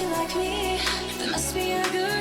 [0.00, 0.80] How you like me.
[1.18, 2.19] There must be a good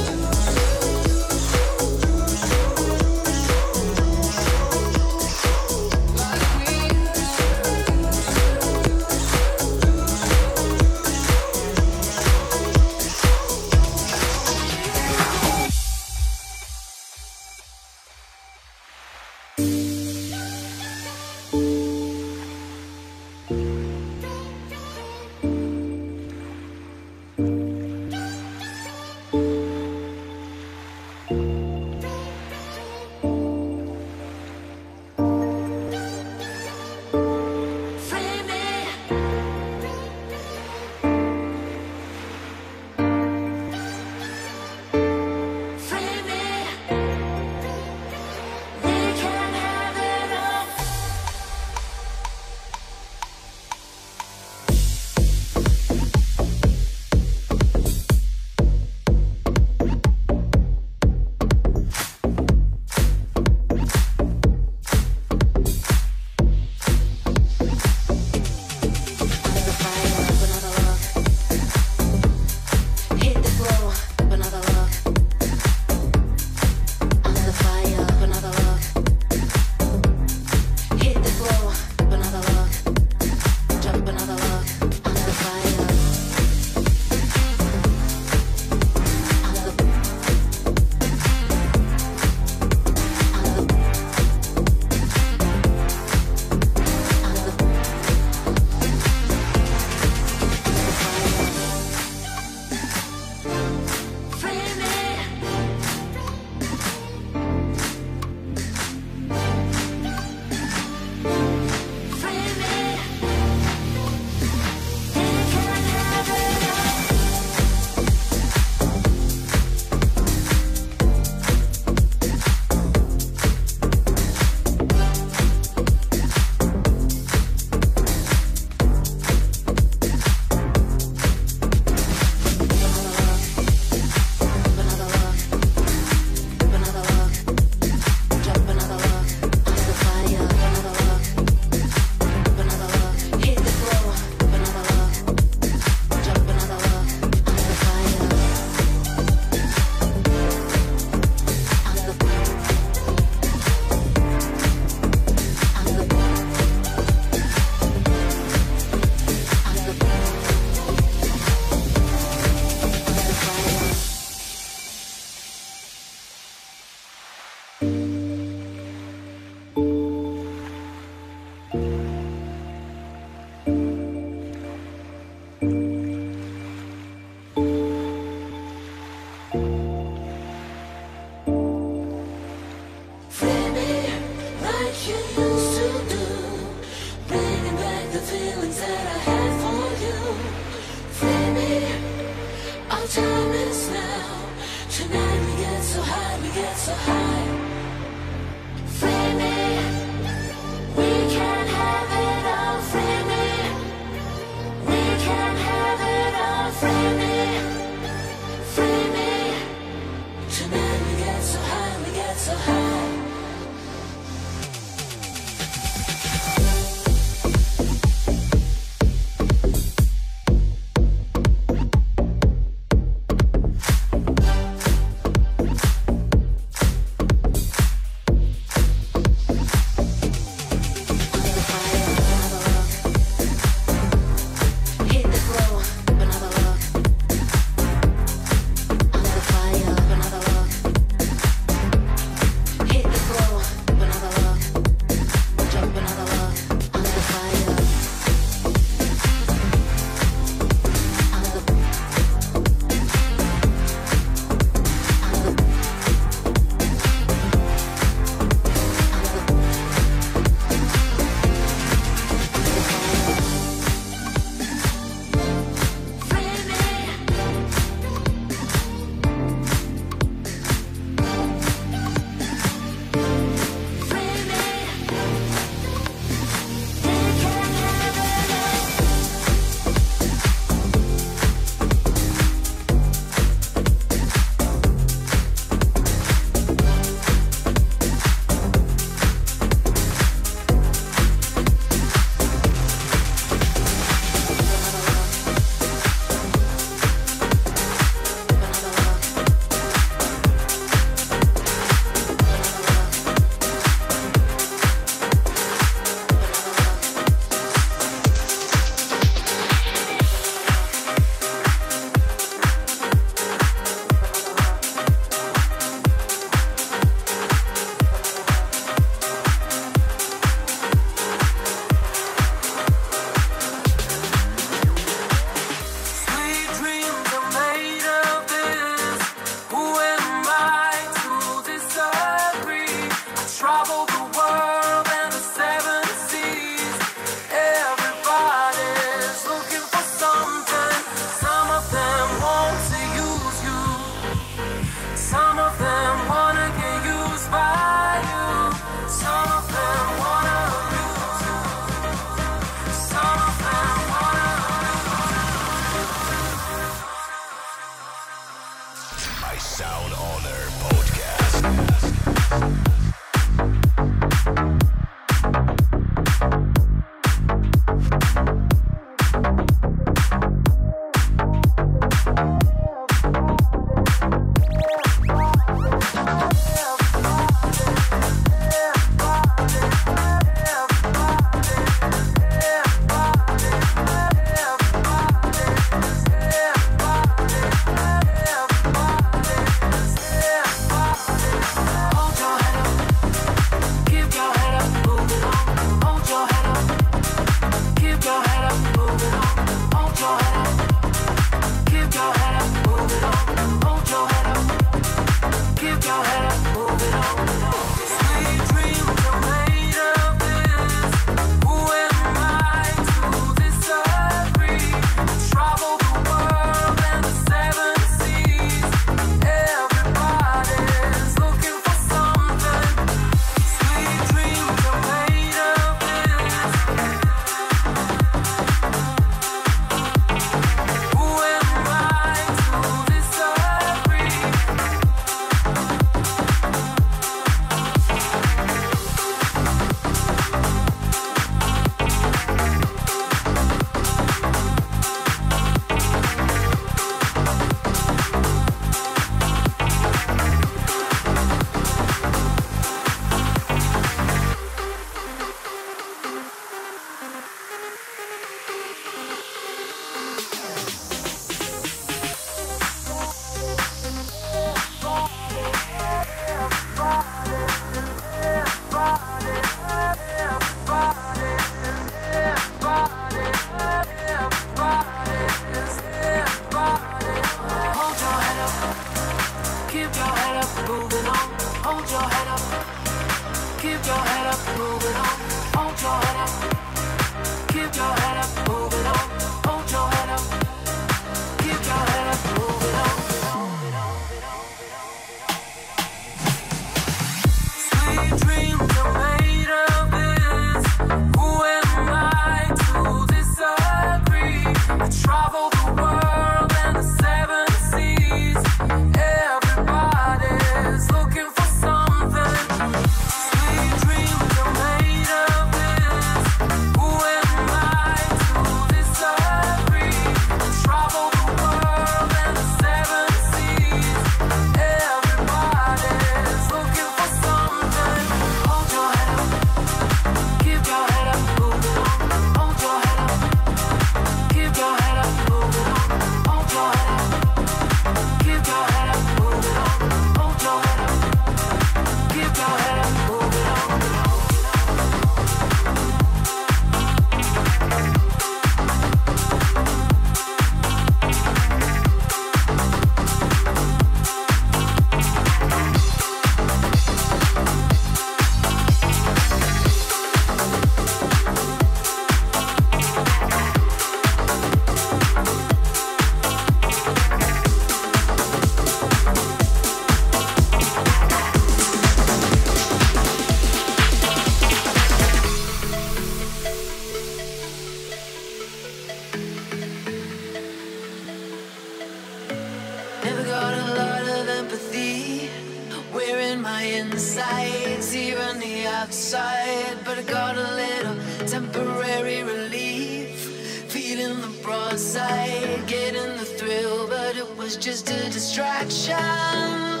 [597.61, 600.00] was just a distraction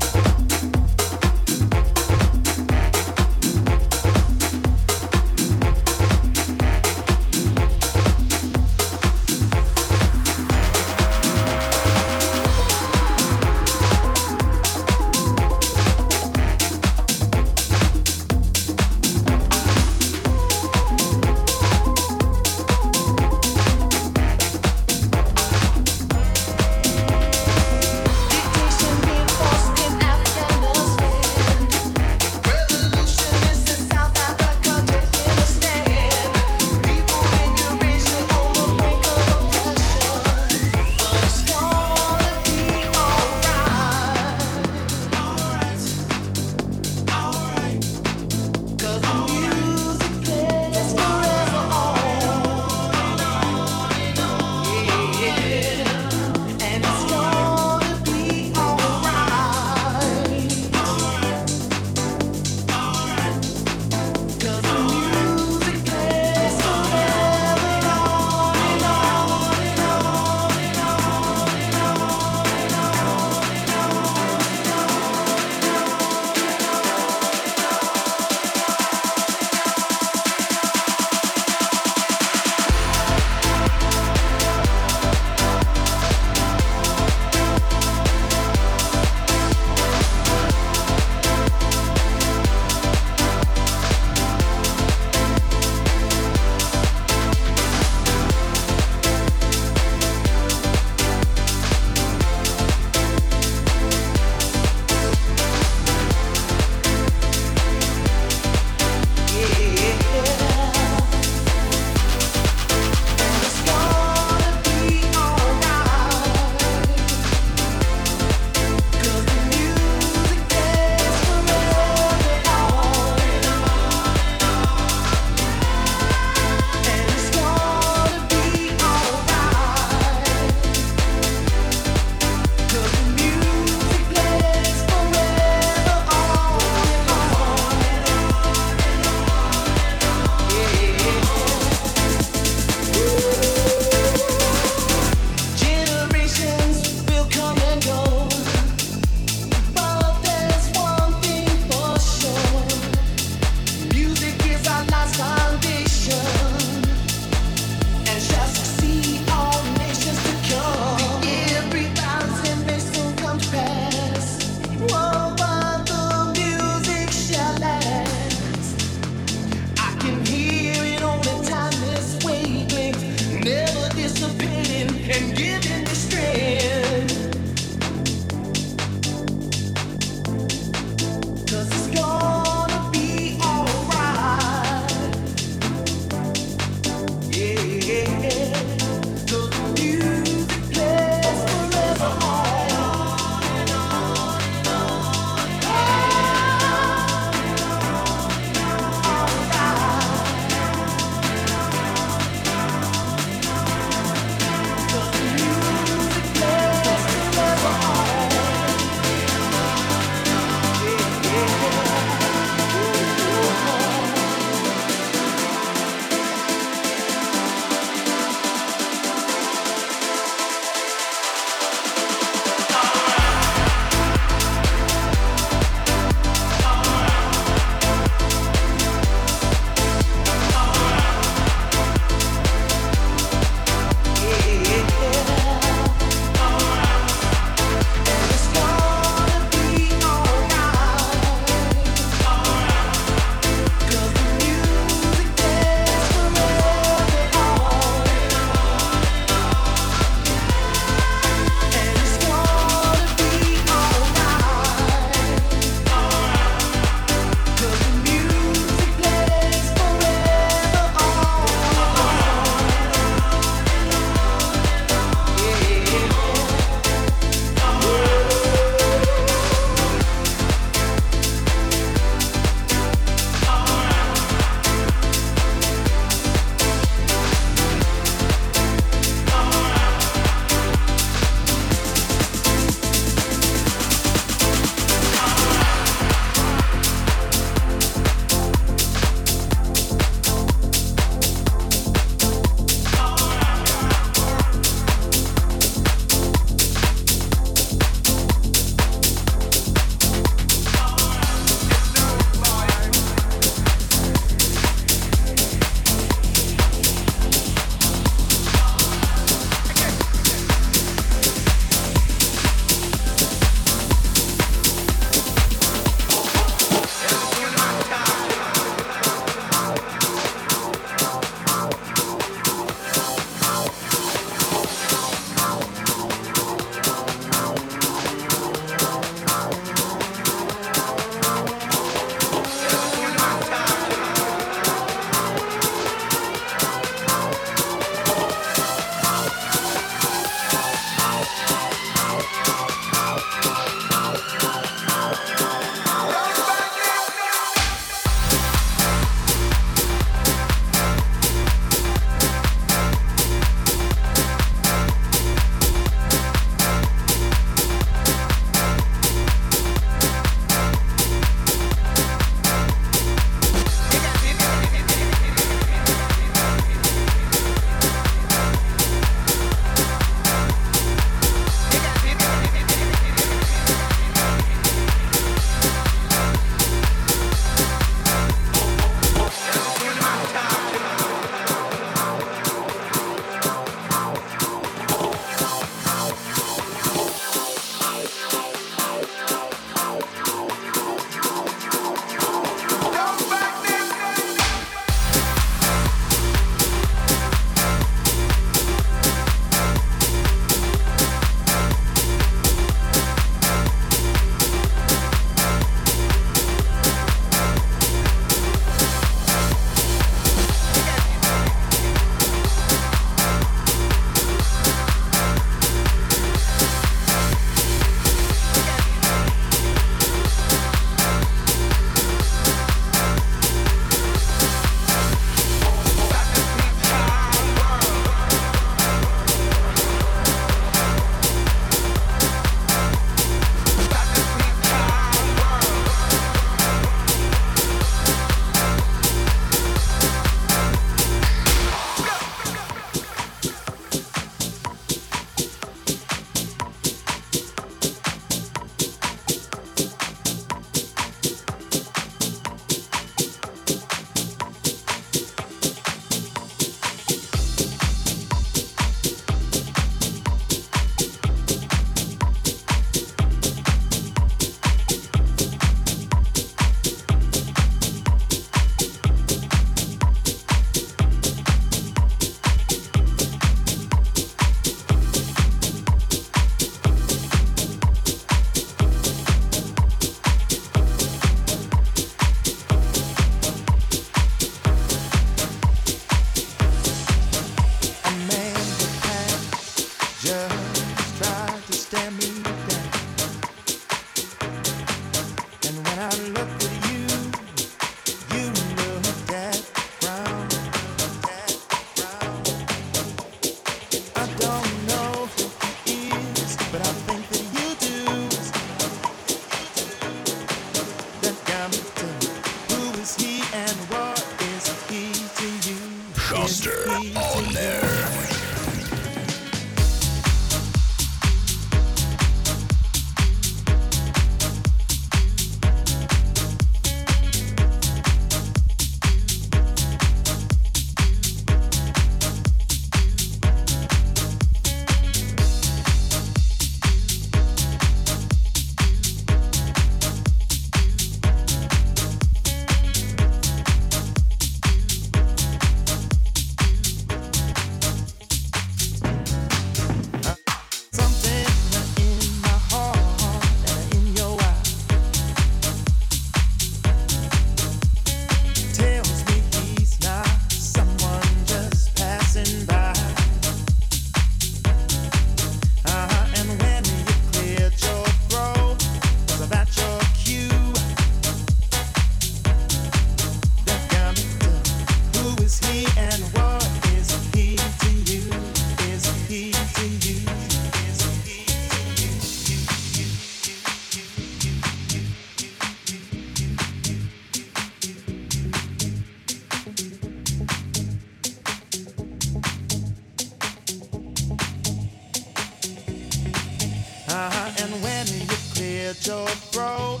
[598.88, 600.00] cleared your throat?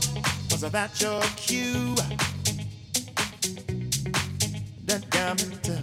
[0.50, 1.94] Was that your cue?
[4.86, 5.82] That gambler.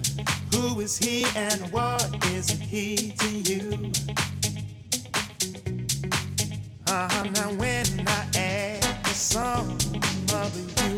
[0.52, 3.92] who is he and what is he to you?
[6.88, 9.72] Uh, now when I ask the song
[10.34, 10.95] of you.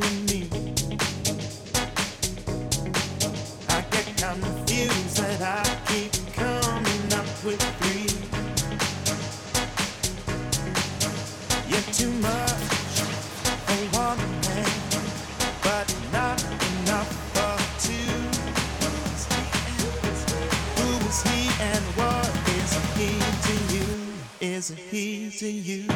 [25.38, 25.87] to you.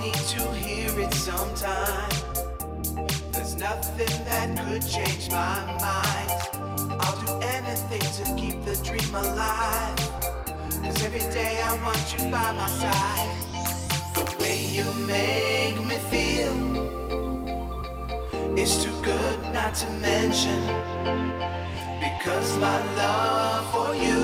[0.00, 2.08] need to hear it sometime.
[3.32, 6.30] There's nothing that could change my mind.
[7.00, 9.98] I'll do anything to keep the dream alive.
[10.82, 13.30] Cause every day I want you by my side.
[14.14, 16.56] The way you make me feel
[18.58, 20.60] is too good not to mention.
[22.00, 24.20] Because my love for you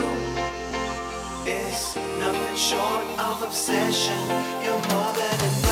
[1.46, 4.22] is nothing short of obsession.
[4.64, 5.65] You're more than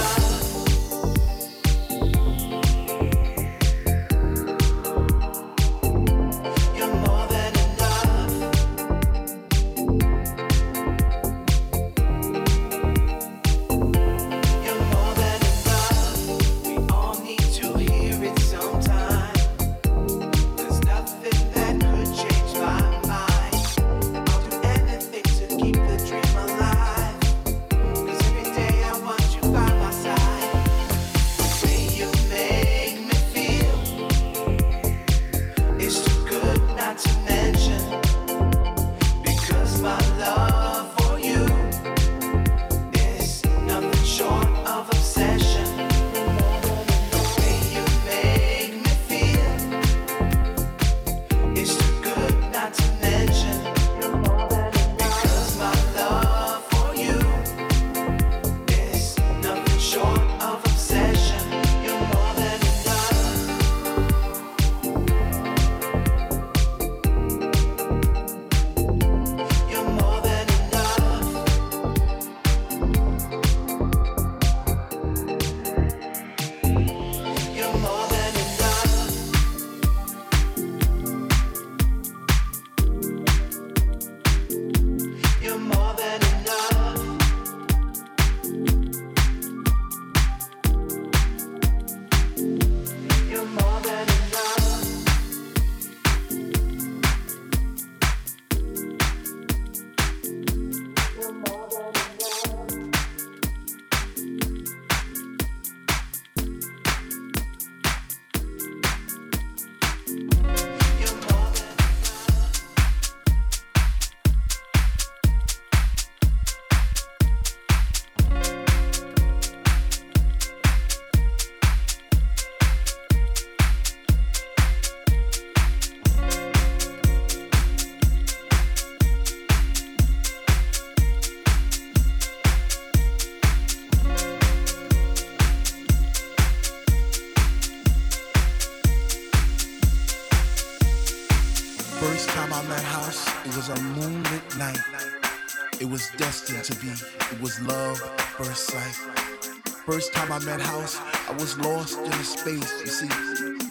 [148.74, 152.80] First time I met House, I was lost in a space.
[152.80, 153.08] You see,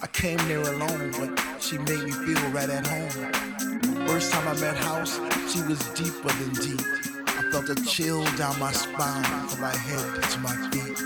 [0.00, 4.06] I came there alone, but she made me feel right at home.
[4.08, 5.20] First time I met House,
[5.52, 6.80] she was deeper than deep.
[7.26, 10.96] I felt a chill down my spine from my head to my feet.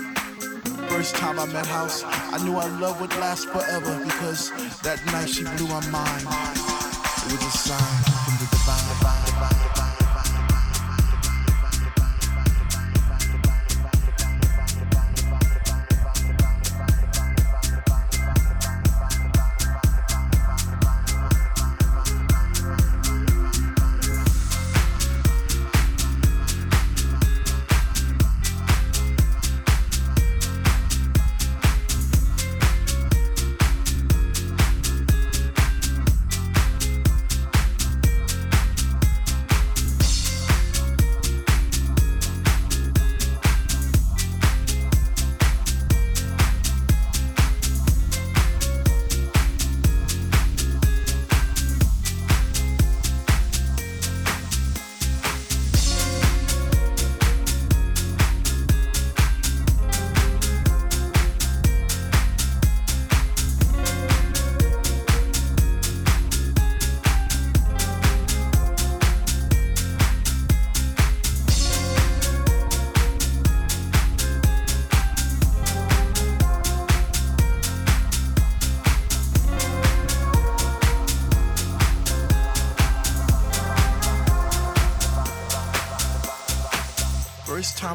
[0.89, 5.27] First time I met House, I knew our love would last forever because that night
[5.27, 6.23] she blew my mind.
[6.23, 9.58] It was a sign from the divine, divine, divine.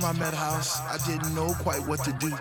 [0.01, 2.34] Time I met House, I didn't know quite what to do.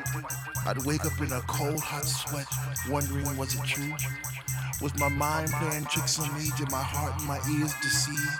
[0.66, 2.48] I'd wake up in a cold, hot sweat,
[2.90, 3.94] wondering was it true?
[4.82, 6.50] Was my mind playing tricks on me?
[6.58, 8.40] Did my heart and my ears deceive?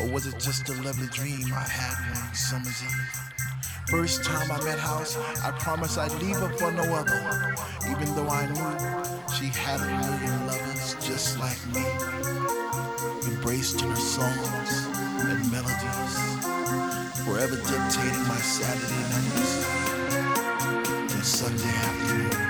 [0.00, 3.90] Or was it just a lovely dream I had one summer's eve?
[3.90, 7.54] First time I met House, I promised I'd leave her for no other,
[7.90, 11.84] even though I knew she had a million lovers just like me,
[13.30, 14.86] embraced in her songs
[15.28, 16.55] and melodies
[17.26, 19.66] forever dictating my Saturday nights
[21.12, 22.45] and Sunday afternoons.